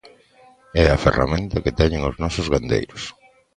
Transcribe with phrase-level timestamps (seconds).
[0.83, 3.03] É a ferramenta que teñen os nosos gandeiros.